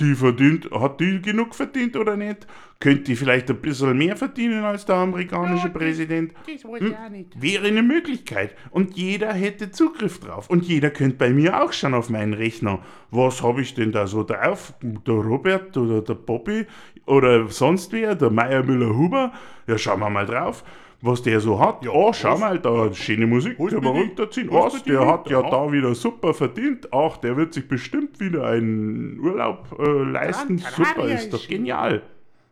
Die 0.00 0.14
verdient, 0.14 0.70
hat 0.70 1.00
die 1.00 1.20
genug 1.20 1.56
verdient 1.56 1.96
oder 1.96 2.16
nicht? 2.16 2.46
Könnte 2.78 3.02
die 3.02 3.16
vielleicht 3.16 3.50
ein 3.50 3.56
bisschen 3.60 3.98
mehr 3.98 4.16
verdienen 4.16 4.62
als 4.62 4.86
der 4.86 4.94
amerikanische 4.94 5.64
das- 5.68 5.72
Präsident? 5.72 6.32
Das 6.46 6.64
weiß 6.64 6.82
ich 6.82 6.96
auch 6.96 7.10
nicht. 7.10 7.42
Wäre 7.42 7.66
eine 7.66 7.82
Möglichkeit. 7.82 8.54
Und 8.70 8.96
jeder 8.96 9.32
hätte 9.32 9.72
Zugriff 9.72 10.20
drauf. 10.20 10.48
Und 10.48 10.64
jeder 10.64 10.90
könnte 10.90 11.16
bei 11.16 11.30
mir 11.30 11.60
auch 11.60 11.72
schauen 11.72 11.94
auf 11.94 12.10
meinen 12.10 12.32
Rechner. 12.32 12.78
Was 13.10 13.42
habe 13.42 13.60
ich 13.60 13.74
denn 13.74 13.90
da 13.90 14.06
so 14.06 14.22
drauf? 14.22 14.72
Der 14.82 15.14
Robert 15.14 15.76
oder 15.76 16.00
der 16.00 16.14
Bobby 16.14 16.66
oder 17.06 17.48
sonst 17.48 17.92
wer, 17.92 18.14
der 18.14 18.30
Meier 18.30 18.62
Müller-Huber? 18.62 19.32
Ja, 19.66 19.76
schauen 19.78 19.98
wir 19.98 20.10
mal 20.10 20.26
drauf. 20.26 20.62
Was 21.00 21.22
der 21.22 21.40
so 21.40 21.60
hat. 21.60 21.84
Ja, 21.84 21.90
oh, 21.92 22.12
schau 22.12 22.32
was? 22.32 22.40
mal, 22.40 22.58
da 22.58 22.92
schöne 22.92 23.26
Musik, 23.26 23.56
können 23.58 23.82
wir 23.82 23.90
runterziehen. 23.90 24.48
was 24.50 24.74
Was, 24.74 24.82
der 24.82 25.06
hat 25.06 25.30
ja 25.30 25.42
da 25.42 25.70
wieder 25.70 25.94
super 25.94 26.34
verdient. 26.34 26.92
Ach, 26.92 27.16
der 27.18 27.36
wird 27.36 27.54
sich 27.54 27.68
bestimmt 27.68 28.18
wieder 28.20 28.46
einen 28.46 29.18
Urlaub 29.20 29.76
äh, 29.78 30.02
leisten. 30.02 30.56
Gran 30.56 30.72
Super, 30.72 30.92
Canaria 30.94 31.14
ist 31.14 31.32
doch 31.32 31.40
ist- 31.40 31.48
genial. 31.48 32.02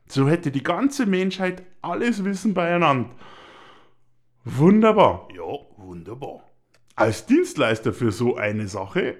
So 0.08 0.28
hätte 0.28 0.52
die 0.52 0.62
ganze 0.62 1.04
Menschheit 1.06 1.64
alles 1.82 2.24
Wissen 2.24 2.54
beieinander. 2.54 3.10
Wunderbar. 4.44 5.28
Ja, 5.34 5.58
wunderbar. 5.76 6.42
Als 6.94 7.26
Dienstleister 7.26 7.92
für 7.92 8.12
so 8.12 8.36
eine 8.36 8.68
Sache 8.68 9.16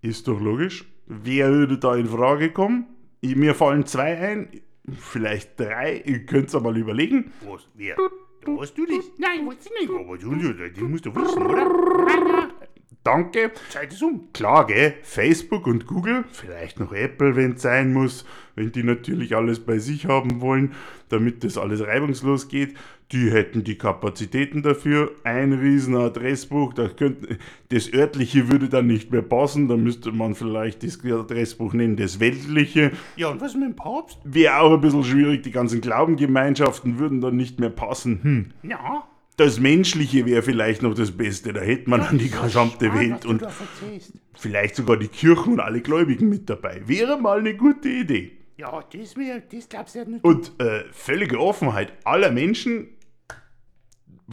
ist 0.00 0.28
doch 0.28 0.40
logisch, 0.40 0.84
wer 1.06 1.50
würde 1.50 1.78
da 1.78 1.96
in 1.96 2.06
Frage 2.06 2.50
kommen? 2.52 2.86
Mir 3.20 3.54
fallen 3.54 3.84
zwei 3.84 4.16
ein, 4.16 4.48
vielleicht 4.96 5.58
drei, 5.58 6.00
ihr 6.06 6.24
könnt 6.24 6.48
es 6.54 6.60
mal 6.60 6.76
überlegen. 6.76 7.32
Was? 7.46 7.68
Wer? 7.74 7.96
Weißt 8.46 8.76
du 8.76 8.86
das? 8.86 9.04
Nein, 9.18 9.46
ich 9.66 9.70
nicht. 9.80 9.90
Aber 9.90 10.16
du, 10.16 10.52
das 10.52 10.78
musst 10.78 11.06
du 11.06 11.14
wissen, 11.14 11.46
oder? 11.46 12.50
Danke. 13.02 13.52
Zeit 13.70 13.92
ist 13.92 14.02
um. 14.02 14.30
Klar, 14.34 14.66
gell? 14.66 14.94
Facebook 15.02 15.66
und 15.66 15.86
Google, 15.86 16.24
vielleicht 16.32 16.78
noch 16.80 16.92
Apple, 16.92 17.34
wenn 17.34 17.52
es 17.52 17.62
sein 17.62 17.94
muss, 17.94 18.26
wenn 18.56 18.72
die 18.72 18.82
natürlich 18.82 19.34
alles 19.34 19.60
bei 19.60 19.78
sich 19.78 20.04
haben 20.04 20.42
wollen, 20.42 20.74
damit 21.08 21.42
das 21.42 21.56
alles 21.56 21.80
reibungslos 21.80 22.48
geht. 22.48 22.74
Die 23.12 23.32
hätten 23.32 23.64
die 23.64 23.76
Kapazitäten 23.76 24.62
dafür. 24.62 25.12
Ein 25.24 25.52
riesen 25.54 25.96
Adressbuch, 25.96 26.74
das, 26.74 26.94
könnte, 26.94 27.38
das 27.70 27.92
örtliche 27.92 28.50
würde 28.50 28.68
dann 28.68 28.86
nicht 28.86 29.10
mehr 29.10 29.22
passen, 29.22 29.66
da 29.66 29.76
müsste 29.76 30.12
man 30.12 30.34
vielleicht 30.34 30.84
das 30.84 31.00
Adressbuch 31.04 31.72
nennen, 31.72 31.96
das 31.96 32.20
weltliche. 32.20 32.92
Ja, 33.16 33.30
und 33.30 33.40
was 33.40 33.54
mit 33.54 33.64
dem 33.64 33.76
Papst? 33.76 34.18
Wäre 34.24 34.60
auch 34.60 34.74
ein 34.74 34.80
bisschen 34.80 35.04
schwierig, 35.04 35.42
die 35.42 35.50
ganzen 35.50 35.80
Glaubengemeinschaften 35.80 36.98
würden 36.98 37.20
dann 37.20 37.36
nicht 37.36 37.58
mehr 37.58 37.70
passen. 37.70 38.20
Hm. 38.22 38.70
Ja. 38.70 39.09
Das 39.40 39.58
Menschliche 39.58 40.26
wäre 40.26 40.42
vielleicht 40.42 40.82
noch 40.82 40.92
das 40.92 41.12
Beste, 41.12 41.54
da 41.54 41.62
hätte 41.62 41.88
man 41.88 42.02
dann 42.02 42.18
die 42.18 42.28
gesamte 42.28 42.92
Welt 42.92 43.24
und 43.24 43.42
vielleicht 44.34 44.76
sogar 44.76 44.98
die 44.98 45.08
Kirchen 45.08 45.54
und 45.54 45.60
alle 45.60 45.80
Gläubigen 45.80 46.28
mit 46.28 46.50
dabei. 46.50 46.82
Wäre 46.84 47.18
mal 47.18 47.38
eine 47.38 47.56
gute 47.56 47.88
Idee. 47.88 48.32
Ja, 48.58 48.84
das 48.92 49.16
wäre, 49.16 49.42
das 49.50 49.66
glaubst 49.66 49.94
du 49.94 50.00
ja 50.00 50.04
nicht. 50.04 50.22
Und 50.22 50.52
äh, 50.60 50.84
völlige 50.92 51.40
Offenheit 51.40 51.90
aller 52.04 52.30
Menschen. 52.30 52.88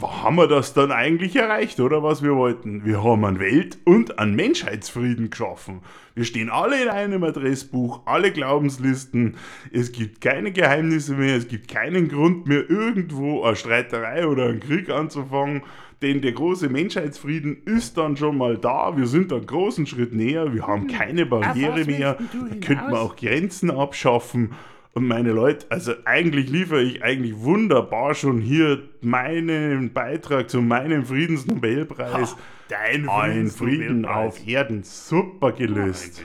Wo 0.00 0.22
haben 0.22 0.36
wir 0.36 0.46
das 0.46 0.74
dann 0.74 0.92
eigentlich 0.92 1.34
erreicht, 1.34 1.80
oder 1.80 2.04
was 2.04 2.22
wir 2.22 2.36
wollten? 2.36 2.84
Wir 2.84 3.02
haben 3.02 3.24
einen 3.24 3.40
Welt- 3.40 3.78
und 3.84 4.20
einen 4.20 4.36
Menschheitsfrieden 4.36 5.28
geschaffen. 5.28 5.80
Wir 6.14 6.24
stehen 6.24 6.50
alle 6.50 6.80
in 6.80 6.88
einem 6.88 7.24
Adressbuch, 7.24 8.02
alle 8.06 8.30
Glaubenslisten. 8.30 9.34
Es 9.72 9.90
gibt 9.90 10.20
keine 10.20 10.52
Geheimnisse 10.52 11.14
mehr, 11.14 11.34
es 11.34 11.48
gibt 11.48 11.66
keinen 11.66 12.06
Grund 12.06 12.46
mehr, 12.46 12.70
irgendwo 12.70 13.42
eine 13.42 13.56
Streiterei 13.56 14.28
oder 14.28 14.44
einen 14.44 14.60
Krieg 14.60 14.88
anzufangen. 14.88 15.62
Denn 16.00 16.20
der 16.20 16.30
große 16.30 16.68
Menschheitsfrieden 16.68 17.64
ist 17.64 17.98
dann 17.98 18.16
schon 18.16 18.38
mal 18.38 18.56
da. 18.56 18.96
Wir 18.96 19.08
sind 19.08 19.32
einen 19.32 19.46
großen 19.46 19.84
Schritt 19.84 20.12
näher. 20.12 20.54
Wir 20.54 20.64
haben 20.64 20.86
keine 20.86 21.26
Barriere 21.26 21.84
mehr. 21.86 22.14
Da 22.14 22.24
könnte 22.60 22.74
man 22.74 22.86
hinaus? 22.90 23.00
auch 23.00 23.16
Grenzen 23.16 23.72
abschaffen. 23.72 24.52
Und 24.98 25.06
meine 25.06 25.30
Leute, 25.30 25.64
also 25.68 25.92
eigentlich 26.06 26.50
liefere 26.50 26.82
ich 26.82 27.04
eigentlich 27.04 27.38
wunderbar 27.38 28.16
schon 28.16 28.40
hier 28.40 28.82
meinen 29.00 29.92
Beitrag 29.92 30.50
zu 30.50 30.60
meinem 30.60 31.04
Friedensnobelpreis. 31.04 32.34
Dein 32.68 33.08
Ein 33.08 33.46
Frieden 33.46 34.04
auf 34.04 34.44
Erden, 34.44 34.82
super 34.82 35.52
gelöst. 35.52 36.20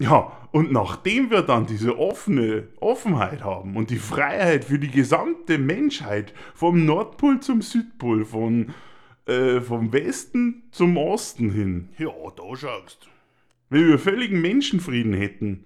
Ja, 0.00 0.32
und 0.50 0.72
nachdem 0.72 1.30
wir 1.30 1.42
dann 1.42 1.66
diese 1.66 1.96
offene 1.96 2.64
Offenheit 2.80 3.44
haben 3.44 3.76
und 3.76 3.90
die 3.90 3.98
Freiheit 3.98 4.64
für 4.64 4.80
die 4.80 4.90
gesamte 4.90 5.58
Menschheit, 5.58 6.34
vom 6.54 6.84
Nordpol 6.86 7.38
zum 7.38 7.62
Südpol, 7.62 8.24
von, 8.24 8.70
äh, 9.26 9.60
vom 9.60 9.92
Westen 9.92 10.64
zum 10.72 10.96
Osten 10.96 11.52
hin, 11.52 11.90
Ja, 11.98 12.10
da 12.36 12.56
schaust. 12.56 13.08
wenn 13.70 13.86
wir 13.86 14.00
völligen 14.00 14.40
Menschenfrieden 14.40 15.14
hätten, 15.14 15.64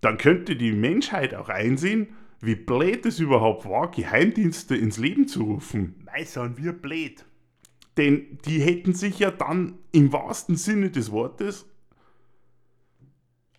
dann 0.00 0.18
könnte 0.18 0.56
die 0.56 0.72
Menschheit 0.72 1.34
auch 1.34 1.48
einsehen, 1.48 2.08
wie 2.40 2.54
blöd 2.54 3.04
es 3.04 3.20
überhaupt 3.20 3.68
war, 3.68 3.90
Geheimdienste 3.90 4.76
ins 4.76 4.96
Leben 4.96 5.28
zu 5.28 5.42
rufen. 5.42 5.94
Mei, 6.06 6.24
sind 6.24 6.62
wir 6.62 6.72
blöd. 6.72 7.24
Denn 7.96 8.38
die 8.46 8.60
hätten 8.60 8.94
sich 8.94 9.18
ja 9.18 9.30
dann 9.30 9.74
im 9.92 10.12
wahrsten 10.12 10.56
Sinne 10.56 10.90
des 10.90 11.10
Wortes 11.10 11.66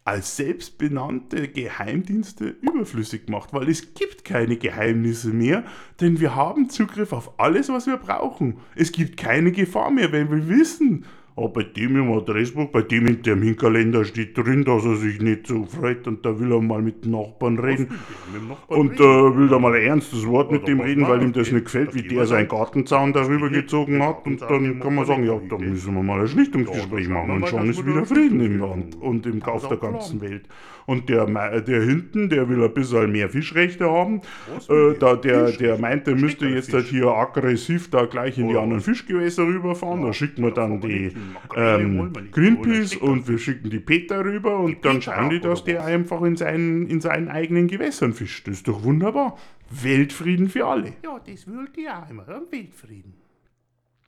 als 0.03 0.35
selbstbenannte 0.35 1.47
Geheimdienste 1.47 2.55
überflüssig 2.61 3.27
gemacht, 3.27 3.53
weil 3.53 3.69
es 3.69 3.93
gibt 3.93 4.25
keine 4.25 4.57
Geheimnisse 4.57 5.29
mehr, 5.29 5.63
denn 5.99 6.19
wir 6.19 6.35
haben 6.35 6.71
Zugriff 6.71 7.13
auf 7.13 7.39
alles, 7.39 7.69
was 7.69 7.85
wir 7.85 7.97
brauchen. 7.97 8.57
Es 8.73 8.91
gibt 8.91 9.15
keine 9.15 9.51
Gefahr 9.51 9.91
mehr, 9.91 10.11
wenn 10.11 10.31
wir 10.31 10.49
wissen, 10.49 11.05
oh, 11.41 11.49
bei 11.49 11.63
dem 11.63 11.95
im 11.97 12.11
Adressbuch, 12.11 12.69
bei 12.69 12.81
dem 12.81 13.07
in 13.07 13.21
dem 13.21 13.55
Kalender 13.57 14.05
steht 14.05 14.37
drin, 14.37 14.63
dass 14.63 14.85
er 14.85 14.95
sich 14.95 15.19
nicht 15.21 15.47
so 15.47 15.65
freut 15.65 16.07
und 16.07 16.25
da 16.25 16.39
will 16.39 16.51
er 16.51 16.61
mal 16.61 16.81
mit 16.81 17.03
dem 17.05 17.11
Nachbarn 17.11 17.59
reden. 17.59 17.87
Mit 18.31 18.41
dem 18.41 18.47
Nachbarn 18.49 18.79
Und 18.79 18.99
äh, 18.99 19.37
will 19.37 19.47
da 19.47 19.59
mal 19.59 19.73
ein 19.73 19.81
ernstes 19.81 20.25
Wort 20.27 20.51
mit 20.51 20.61
Ja, 20.61 20.67
dem 20.67 20.77
da 20.79 20.83
reden, 20.85 21.07
weil 21.07 21.21
ihm 21.23 21.33
das 21.33 21.51
nicht 21.51 21.65
gefällt, 21.65 21.93
wie 21.95 22.03
der 22.03 22.25
seinen. 22.25 22.47
Gartenzaun 22.47 23.13
darüber 23.13 23.49
gezogen 23.49 24.01
hat. 24.03 24.25
Und 24.25 24.41
dann 24.41 24.79
kann 24.79 24.95
man 24.95 25.05
sagen, 25.05 25.25
ja, 25.25 25.39
da 25.49 25.57
man 25.57 25.69
müssen 25.69 25.93
wir 25.93 26.03
mal 26.03 26.19
ein 26.21 26.27
Schlichtungsgespräch 26.27 27.07
machen 27.09 27.31
und 27.31 27.47
schon 27.47 27.69
ist 27.69 27.85
wieder 27.85 28.05
Frieden 28.05 28.39
im 28.41 28.59
Land 28.59 28.95
und 29.01 29.25
im 29.25 29.41
Kauf 29.41 29.67
der 29.67 29.77
ganzen 29.77 30.21
Welt. 30.21 30.43
Und 30.87 31.09
der, 31.09 31.27
mei- 31.27 31.61
der 31.61 31.81
hinten, 31.83 32.29
der 32.29 32.49
will 32.49 32.63
ein 32.63 32.73
bisschen 32.73 33.11
mehr 33.11 33.29
Fischrechte 33.29 33.89
haben. 33.89 34.21
Äh, 34.67 34.95
da, 34.99 35.15
der? 35.15 35.51
der, 35.51 35.77
meint, 35.77 36.07
der 36.07 36.15
müsste 36.15 36.45
Schickt 36.45 36.55
jetzt 36.55 36.73
halt 36.73 36.85
hier 36.87 37.07
aggressiv 37.07 37.89
da 37.91 38.05
gleich 38.05 38.37
in 38.37 38.47
die 38.49 38.57
anderen? 38.57 38.81
Fischgewässer 38.81 39.45
rüberfahren. 39.45 40.01
Da 40.01 40.11
wir 40.11 40.51
da 40.51 40.61
dann 40.67 40.81
die 40.81 41.11
ähm. 41.55 42.13
Greenpeace 42.31 42.95
und 42.97 43.27
wir 43.27 43.37
schicken 43.37 43.69
die 43.69 43.79
Peter 43.79 44.23
rüber 44.23 44.59
und 44.59 44.83
dann 44.85 44.99
Peter 44.99 45.15
schauen 45.15 45.29
die, 45.29 45.39
dass 45.39 45.63
der 45.63 45.83
einfach 45.85 46.21
in 46.23 46.35
seinen, 46.35 46.87
in 46.87 47.01
seinen 47.01 47.27
eigenen 47.29 47.67
Gewässern 47.67 48.13
fischt. 48.13 48.47
Das 48.47 48.55
ist 48.57 48.67
doch 48.67 48.83
wunderbar. 48.83 49.37
Weltfrieden 49.69 50.49
für 50.49 50.65
alle. 50.67 50.93
Ja, 51.03 51.19
das 51.25 51.47
wollte 51.47 51.81
ich 51.81 51.89
auch 51.89 52.09
immer. 52.09 52.27
Weltfrieden. 52.49 53.13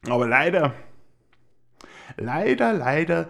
Aber 0.09 0.27
leider, 0.27 0.73
leider, 2.17 2.73
leider 2.73 3.29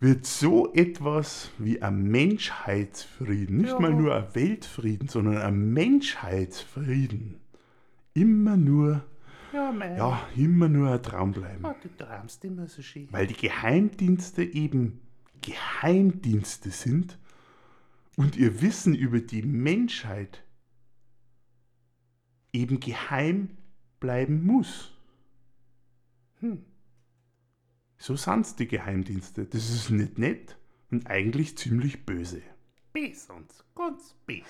wird 0.00 0.26
so 0.26 0.72
etwas 0.74 1.50
wie 1.58 1.80
ein 1.80 2.02
Menschheitsfrieden, 2.04 3.58
nicht 3.58 3.70
Ja. 3.70 3.80
mal 3.80 3.94
nur 3.94 4.14
ein 4.14 4.34
Weltfrieden, 4.34 5.08
sondern 5.08 5.38
ein 5.38 5.72
Menschheitsfrieden, 5.72 7.36
immer 8.12 8.56
nur, 8.56 9.02
Ja, 9.54 9.70
mei. 9.70 9.96
ja, 9.96 10.28
immer 10.34 10.68
nur 10.68 10.90
ein 10.90 11.02
Traum 11.02 11.30
bleiben. 11.30 11.64
Ah, 11.64 11.76
du 11.80 11.88
träumst 11.96 12.44
immer 12.44 12.66
so 12.66 12.82
schön. 12.82 13.06
Weil 13.12 13.28
die 13.28 13.36
Geheimdienste 13.36 14.42
eben 14.42 15.00
Geheimdienste 15.42 16.70
sind 16.70 17.18
und 18.16 18.36
ihr 18.36 18.60
Wissen 18.60 18.96
über 18.96 19.20
die 19.20 19.42
Menschheit 19.42 20.42
eben 22.52 22.80
geheim 22.80 23.50
bleiben 24.00 24.44
muss. 24.44 24.92
Hm. 26.40 26.64
So 27.96 28.16
sind's 28.16 28.56
die 28.56 28.66
Geheimdienste. 28.66 29.44
Das 29.44 29.70
ist 29.70 29.90
nicht 29.90 30.18
nett 30.18 30.58
und 30.90 31.06
eigentlich 31.06 31.56
ziemlich 31.56 32.04
böse. 32.04 32.42
Bis 32.92 33.30
uns. 33.30 33.64
Ganz 33.74 34.14
bis. 34.26 34.44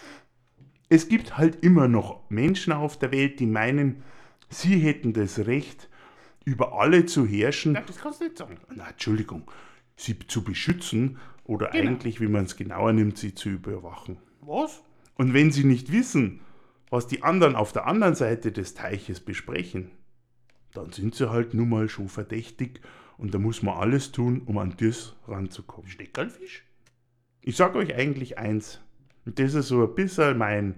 Es 0.89 1.09
gibt 1.09 1.37
halt 1.37 1.63
immer 1.63 1.89
noch 1.89 2.29
Menschen 2.31 2.73
auf 2.73 2.99
der 2.99 3.13
Welt, 3.13 3.41
die 3.41 3.47
meinen, 3.47 4.03
sie 4.49 4.79
hätten 4.79 5.13
das 5.13 5.39
Recht, 5.47 5.89
über 6.45 6.79
alle 6.79 7.07
zu 7.07 7.27
herrschen 7.27 7.73
Nein, 7.73 7.85
das 7.87 7.99
kannst 7.99 8.21
du 8.21 8.25
nicht 8.25 8.37
sagen. 8.39 8.59
na, 8.75 8.89
Entschuldigung, 8.91 9.51
sie 9.97 10.19
zu 10.19 10.45
beschützen 10.45 11.19
oder 11.45 11.69
Genau. 11.71 11.91
eigentlich, 11.91 12.21
wie 12.21 12.29
man 12.29 12.45
es 12.45 12.57
genauer 12.57 12.93
nimmt, 12.93 13.17
sie 13.19 13.35
zu 13.35 13.49
überwachen. 13.51 14.19
Was? 14.41 14.83
Und 15.17 15.33
wenn 15.33 15.53
sie 15.53 15.65
nicht 15.65 15.91
wissen, 15.93 16.41
was 16.91 17.07
die 17.07 17.23
anderen 17.23 17.57
auf 17.57 17.73
der 17.73 17.87
anderen 17.87 18.15
Seite 18.15 18.53
des 18.53 18.75
Teiches 18.75 19.21
besprechen, 19.21 19.91
dann 20.73 20.93
sind 20.93 21.15
sie 21.15 21.31
halt 21.31 21.55
nun 21.55 21.69
mal 21.71 21.89
schon 21.89 22.09
verdächtig 22.09 22.81
und 23.17 23.33
da 23.33 23.39
muss 23.39 23.63
man 23.63 23.77
alles 23.77 24.13
tun, 24.13 24.43
um 24.45 24.59
an 24.59 24.75
das 24.79 25.15
ranzukommen. 25.27 25.89
Steckerlfisch? 25.91 26.65
Ich 27.41 27.57
sag 27.57 27.75
euch 27.75 27.95
eigentlich 27.95 28.39
eins, 28.39 28.81
und 29.25 29.39
das 29.39 29.55
ist 29.55 29.69
so 29.69 29.83
ein 29.87 29.95
bisschen 29.95 30.37
mein, 30.37 30.75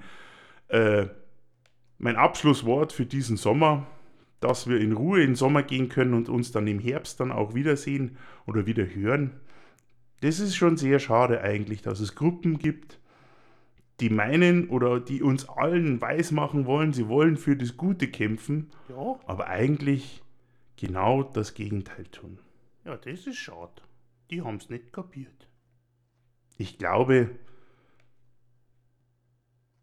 äh, 0.68 1.06
mein 1.98 2.16
Abschlusswort 2.16 2.92
für 2.92 3.06
diesen 3.06 3.36
Sommer, 3.36 3.86
dass 4.40 4.66
wir 4.68 4.78
in 4.80 4.92
Ruhe 4.92 5.20
in 5.22 5.30
den 5.30 5.34
Sommer 5.36 5.62
gehen 5.62 5.88
können 5.88 6.14
und 6.14 6.28
uns 6.28 6.52
dann 6.52 6.66
im 6.66 6.78
Herbst 6.78 7.20
dann 7.20 7.32
auch 7.32 7.54
wiedersehen 7.54 8.16
oder 8.46 8.66
wieder 8.66 8.84
hören. 8.86 9.40
Das 10.20 10.40
ist 10.40 10.56
schon 10.56 10.76
sehr 10.76 10.98
schade 10.98 11.40
eigentlich, 11.42 11.82
dass 11.82 12.00
es 12.00 12.14
Gruppen 12.14 12.58
gibt, 12.58 12.98
die 14.00 14.10
meinen 14.10 14.68
oder 14.68 15.00
die 15.00 15.22
uns 15.22 15.48
allen 15.48 16.00
weismachen 16.02 16.66
wollen, 16.66 16.92
sie 16.92 17.08
wollen 17.08 17.36
für 17.38 17.56
das 17.56 17.76
Gute 17.78 18.08
kämpfen, 18.08 18.70
Ja, 18.90 19.18
aber 19.26 19.46
eigentlich 19.46 20.22
genau 20.76 21.22
das 21.22 21.54
Gegenteil 21.54 22.04
tun. 22.06 22.38
ja, 22.84 22.96
das 22.96 23.26
ist 23.26 23.36
schade. 23.36 23.72
Die 24.30 24.42
haben's 24.42 24.68
nicht 24.68 24.92
kapiert. 24.92 25.48
Ich 26.58 26.76
glaube, 26.78 27.30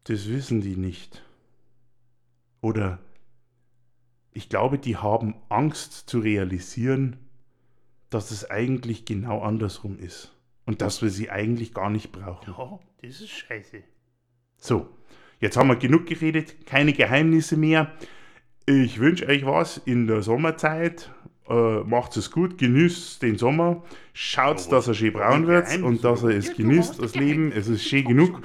das 0.04 0.28
wissen 0.28 0.60
die 0.60 0.76
nicht. 0.76 1.24
Oder 2.64 2.98
ich 4.32 4.48
glaube, 4.48 4.78
die 4.78 4.96
haben 4.96 5.34
Angst 5.50 6.08
zu 6.08 6.18
realisieren, 6.18 7.18
dass 8.08 8.30
es 8.30 8.50
eigentlich 8.50 9.04
genau 9.04 9.42
andersrum 9.42 9.98
ist. 9.98 10.34
Und 10.64 10.80
dass 10.80 11.02
wir 11.02 11.10
sie 11.10 11.28
eigentlich 11.28 11.74
gar 11.74 11.90
nicht 11.90 12.10
brauchen. 12.10 12.54
Ja, 12.56 12.78
das 13.02 13.20
ist 13.20 13.32
scheiße. 13.32 13.82
So, 14.56 14.88
jetzt 15.40 15.58
haben 15.58 15.68
wir 15.68 15.76
genug 15.76 16.06
geredet, 16.06 16.64
keine 16.64 16.94
Geheimnisse 16.94 17.58
mehr. 17.58 17.92
Ich 18.64 18.98
wünsche 18.98 19.26
euch 19.26 19.44
was 19.44 19.76
in 19.76 20.06
der 20.06 20.22
Sommerzeit. 20.22 21.12
Äh, 21.46 21.80
macht 21.80 22.16
es 22.16 22.30
gut, 22.30 22.56
genießt 22.56 23.20
den 23.20 23.36
Sommer, 23.36 23.84
schaut, 24.14 24.72
dass 24.72 24.88
er 24.88 24.94
schön 24.94 25.12
braun 25.12 25.46
wird 25.46 25.82
und 25.82 26.02
dass 26.02 26.22
er 26.22 26.30
es 26.30 26.56
genießt, 26.56 27.02
das. 27.02 27.14
Leben. 27.14 27.52
Es 27.52 27.68
ist 27.68 27.84
schön 27.84 28.06
genug. 28.06 28.40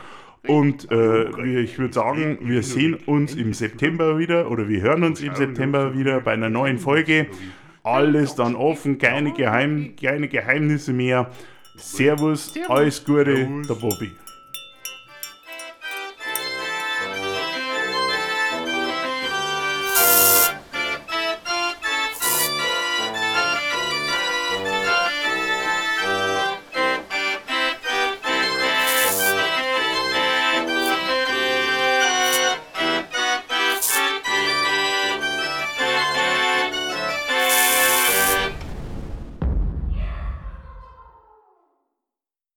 Und 0.47 0.89
äh, 0.91 0.95
wir- 1.43 1.59
ich 1.61 1.77
würde 1.79 1.93
sagen, 1.93 2.37
wir 2.41 2.63
sehen 2.63 2.95
uns 3.05 3.35
im 3.35 3.53
September 3.53 4.17
wieder 4.17 4.49
oder 4.49 4.67
wir 4.69 4.81
hören 4.81 5.03
uns 5.03 5.21
im 5.21 5.35
September 5.35 5.97
wieder 5.97 6.21
bei 6.21 6.31
einer 6.33 6.49
neuen 6.49 6.77
Folge. 6.79 7.27
Alles 7.83 8.35
dann 8.35 8.55
offen, 8.55 8.97
keine, 8.97 9.33
Geheim, 9.33 9.93
keine 10.01 10.27
Geheimnisse 10.27 10.93
mehr. 10.93 11.29
Servus, 11.75 12.53
alles 12.69 13.03
Gute, 13.05 13.47
der 13.67 13.75
Bobby. 13.75 14.11